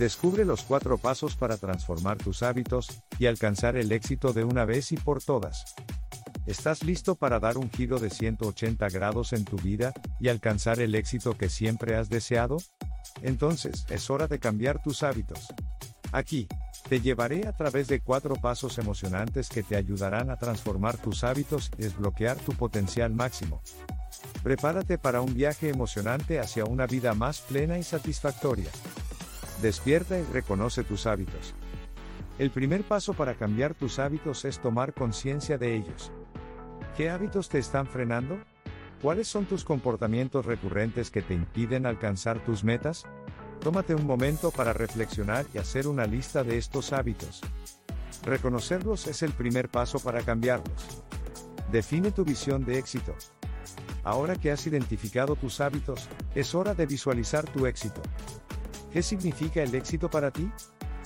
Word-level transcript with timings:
Descubre 0.00 0.46
los 0.46 0.62
cuatro 0.62 0.96
pasos 0.96 1.36
para 1.36 1.58
transformar 1.58 2.16
tus 2.16 2.42
hábitos 2.42 2.88
y 3.18 3.26
alcanzar 3.26 3.76
el 3.76 3.92
éxito 3.92 4.32
de 4.32 4.44
una 4.44 4.64
vez 4.64 4.92
y 4.92 4.96
por 4.96 5.22
todas. 5.22 5.74
¿Estás 6.46 6.84
listo 6.84 7.16
para 7.16 7.38
dar 7.38 7.58
un 7.58 7.70
giro 7.70 7.98
de 7.98 8.08
180 8.08 8.88
grados 8.88 9.34
en 9.34 9.44
tu 9.44 9.58
vida 9.58 9.92
y 10.18 10.28
alcanzar 10.28 10.80
el 10.80 10.94
éxito 10.94 11.36
que 11.36 11.50
siempre 11.50 11.96
has 11.96 12.08
deseado? 12.08 12.56
Entonces, 13.20 13.84
es 13.90 14.08
hora 14.08 14.26
de 14.26 14.38
cambiar 14.38 14.82
tus 14.82 15.02
hábitos. 15.02 15.48
Aquí, 16.12 16.48
te 16.88 17.02
llevaré 17.02 17.46
a 17.46 17.54
través 17.54 17.86
de 17.86 18.00
cuatro 18.00 18.36
pasos 18.36 18.78
emocionantes 18.78 19.50
que 19.50 19.62
te 19.62 19.76
ayudarán 19.76 20.30
a 20.30 20.38
transformar 20.38 20.96
tus 20.96 21.24
hábitos 21.24 21.70
y 21.76 21.82
desbloquear 21.82 22.38
tu 22.38 22.54
potencial 22.54 23.12
máximo. 23.12 23.60
Prepárate 24.42 24.96
para 24.96 25.20
un 25.20 25.34
viaje 25.34 25.68
emocionante 25.68 26.40
hacia 26.40 26.64
una 26.64 26.86
vida 26.86 27.12
más 27.12 27.42
plena 27.42 27.76
y 27.76 27.82
satisfactoria. 27.82 28.70
Despierta 29.62 30.18
y 30.18 30.22
reconoce 30.32 30.84
tus 30.84 31.06
hábitos. 31.06 31.54
El 32.38 32.50
primer 32.50 32.82
paso 32.82 33.12
para 33.12 33.34
cambiar 33.34 33.74
tus 33.74 33.98
hábitos 33.98 34.46
es 34.46 34.58
tomar 34.58 34.94
conciencia 34.94 35.58
de 35.58 35.76
ellos. 35.76 36.10
¿Qué 36.96 37.10
hábitos 37.10 37.50
te 37.50 37.58
están 37.58 37.86
frenando? 37.86 38.38
¿Cuáles 39.02 39.28
son 39.28 39.44
tus 39.44 39.64
comportamientos 39.64 40.46
recurrentes 40.46 41.10
que 41.10 41.20
te 41.20 41.34
impiden 41.34 41.84
alcanzar 41.84 42.42
tus 42.42 42.64
metas? 42.64 43.04
Tómate 43.60 43.94
un 43.94 44.06
momento 44.06 44.50
para 44.50 44.72
reflexionar 44.72 45.44
y 45.52 45.58
hacer 45.58 45.86
una 45.86 46.06
lista 46.06 46.42
de 46.42 46.56
estos 46.56 46.94
hábitos. 46.94 47.42
Reconocerlos 48.24 49.06
es 49.06 49.22
el 49.22 49.32
primer 49.32 49.68
paso 49.68 49.98
para 50.00 50.22
cambiarlos. 50.22 51.02
Define 51.70 52.12
tu 52.12 52.24
visión 52.24 52.64
de 52.64 52.78
éxito. 52.78 53.14
Ahora 54.04 54.36
que 54.36 54.50
has 54.50 54.66
identificado 54.66 55.36
tus 55.36 55.60
hábitos, 55.60 56.08
es 56.34 56.54
hora 56.54 56.74
de 56.74 56.86
visualizar 56.86 57.44
tu 57.44 57.66
éxito. 57.66 58.00
¿Qué 58.92 59.02
significa 59.02 59.62
el 59.62 59.74
éxito 59.74 60.10
para 60.10 60.32
ti? 60.32 60.50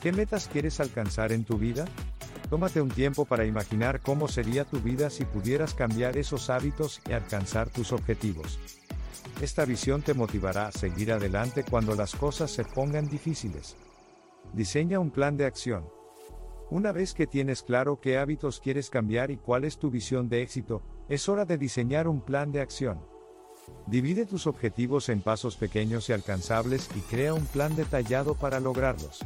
¿Qué 0.00 0.10
metas 0.10 0.48
quieres 0.48 0.80
alcanzar 0.80 1.32
en 1.32 1.44
tu 1.44 1.58
vida? 1.58 1.84
Tómate 2.48 2.80
un 2.80 2.88
tiempo 2.88 3.26
para 3.26 3.44
imaginar 3.44 4.00
cómo 4.00 4.28
sería 4.28 4.64
tu 4.64 4.80
vida 4.80 5.10
si 5.10 5.24
pudieras 5.24 5.74
cambiar 5.74 6.16
esos 6.16 6.48
hábitos 6.48 7.02
y 7.08 7.12
alcanzar 7.12 7.68
tus 7.68 7.92
objetivos. 7.92 8.58
Esta 9.42 9.66
visión 9.66 10.00
te 10.00 10.14
motivará 10.14 10.68
a 10.68 10.72
seguir 10.72 11.12
adelante 11.12 11.64
cuando 11.68 11.94
las 11.94 12.14
cosas 12.14 12.50
se 12.50 12.64
pongan 12.64 13.08
difíciles. 13.08 13.76
Diseña 14.54 14.98
un 14.98 15.10
plan 15.10 15.36
de 15.36 15.44
acción. 15.44 15.84
Una 16.70 16.92
vez 16.92 17.12
que 17.12 17.26
tienes 17.26 17.62
claro 17.62 18.00
qué 18.00 18.16
hábitos 18.16 18.58
quieres 18.58 18.88
cambiar 18.88 19.30
y 19.30 19.36
cuál 19.36 19.64
es 19.64 19.78
tu 19.78 19.90
visión 19.90 20.30
de 20.30 20.40
éxito, 20.40 20.82
es 21.10 21.28
hora 21.28 21.44
de 21.44 21.58
diseñar 21.58 22.08
un 22.08 22.22
plan 22.22 22.52
de 22.52 22.62
acción. 22.62 23.00
Divide 23.86 24.26
tus 24.26 24.46
objetivos 24.46 25.08
en 25.08 25.20
pasos 25.20 25.56
pequeños 25.56 26.08
y 26.08 26.12
alcanzables 26.12 26.88
y 26.96 27.00
crea 27.00 27.34
un 27.34 27.46
plan 27.46 27.76
detallado 27.76 28.34
para 28.34 28.58
lograrlos. 28.58 29.20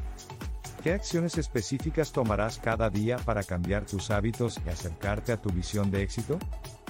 ¿Qué 0.82 0.92
acciones 0.92 1.38
específicas 1.38 2.12
tomarás 2.12 2.58
cada 2.58 2.90
día 2.90 3.18
para 3.18 3.42
cambiar 3.42 3.86
tus 3.86 4.10
hábitos 4.10 4.58
y 4.64 4.68
acercarte 4.70 5.32
a 5.32 5.40
tu 5.40 5.50
visión 5.50 5.90
de 5.90 6.02
éxito? 6.02 6.38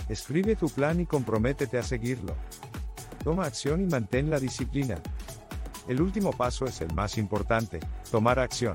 Escribe 0.09 0.57
tu 0.57 0.69
plan 0.69 1.01
y 1.01 1.07
comprométete 1.07 1.79
a 1.79 1.83
seguirlo. 1.83 2.35
Toma 3.23 3.47
acción 3.47 3.81
y 3.83 3.87
mantén 3.87 4.31
la 4.31 4.41
disciplina. 4.41 4.97
El 5.89 6.01
último 6.01 6.33
paso 6.33 6.67
es 6.67 6.81
el 6.81 6.93
más 6.95 7.19
importante, 7.19 7.81
tomar 8.11 8.39
acción. 8.39 8.75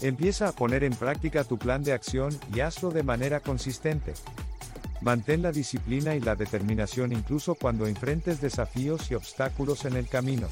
Empieza 0.00 0.48
a 0.48 0.52
poner 0.52 0.84
en 0.84 0.94
práctica 0.94 1.44
tu 1.44 1.58
plan 1.58 1.82
de 1.82 1.92
acción 1.92 2.36
y 2.54 2.60
hazlo 2.60 2.90
de 2.90 3.02
manera 3.02 3.40
consistente. 3.40 4.14
Mantén 5.02 5.42
la 5.42 5.52
disciplina 5.52 6.14
y 6.14 6.20
la 6.20 6.34
determinación 6.34 7.12
incluso 7.12 7.54
cuando 7.54 7.86
enfrentes 7.86 8.40
desafíos 8.40 9.10
y 9.10 9.14
obstáculos 9.14 9.84
en 9.84 9.94
el 9.94 10.08
camino. 10.08 10.48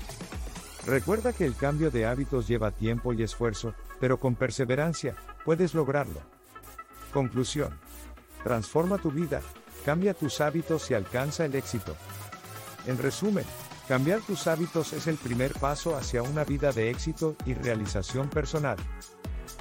Recuerda 0.86 1.32
que 1.32 1.46
el 1.46 1.56
cambio 1.56 1.90
de 1.90 2.04
hábitos 2.06 2.46
lleva 2.46 2.70
tiempo 2.70 3.12
y 3.12 3.22
esfuerzo, 3.22 3.74
pero 4.00 4.20
con 4.20 4.34
perseverancia, 4.34 5.16
puedes 5.44 5.72
lograrlo. 5.72 6.20
Conclusión. 7.12 7.78
Transforma 8.42 8.98
tu 8.98 9.10
vida, 9.10 9.40
cambia 9.86 10.12
tus 10.12 10.42
hábitos 10.42 10.90
y 10.90 10.94
alcanza 10.94 11.46
el 11.46 11.54
éxito. 11.54 11.96
En 12.86 12.98
resumen, 12.98 13.46
cambiar 13.88 14.20
tus 14.20 14.46
hábitos 14.46 14.92
es 14.92 15.06
el 15.06 15.16
primer 15.16 15.54
paso 15.54 15.96
hacia 15.96 16.22
una 16.22 16.44
vida 16.44 16.70
de 16.72 16.90
éxito 16.90 17.34
y 17.46 17.54
realización 17.54 18.28
personal. 18.28 18.76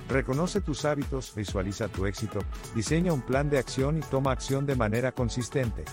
Reconoce 0.09 0.61
tus 0.61 0.85
hábitos, 0.85 1.33
visualiza 1.35 1.87
tu 1.87 2.05
éxito, 2.05 2.39
diseña 2.75 3.13
un 3.13 3.21
plan 3.21 3.49
de 3.49 3.57
acción 3.57 3.97
y 3.97 4.01
toma 4.01 4.31
acción 4.31 4.65
de 4.65 4.75
manera 4.75 5.11
consistente. 5.11 5.85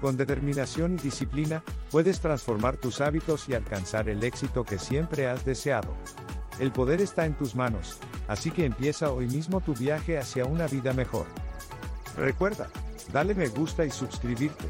Con 0.00 0.16
determinación 0.16 0.94
y 0.94 0.96
disciplina, 0.96 1.62
puedes 1.90 2.20
transformar 2.20 2.76
tus 2.76 3.00
hábitos 3.00 3.48
y 3.48 3.54
alcanzar 3.54 4.08
el 4.08 4.24
éxito 4.24 4.64
que 4.64 4.78
siempre 4.78 5.28
has 5.28 5.44
deseado. 5.44 5.94
El 6.58 6.72
poder 6.72 7.00
está 7.00 7.24
en 7.26 7.34
tus 7.34 7.54
manos, 7.54 7.98
así 8.26 8.50
que 8.50 8.64
empieza 8.64 9.12
hoy 9.12 9.26
mismo 9.26 9.60
tu 9.60 9.74
viaje 9.74 10.18
hacia 10.18 10.44
una 10.44 10.66
vida 10.66 10.92
mejor. 10.92 11.26
Recuerda, 12.16 12.68
dale 13.12 13.34
me 13.34 13.48
gusta 13.48 13.84
y 13.84 13.90
suscribirte. 13.90 14.66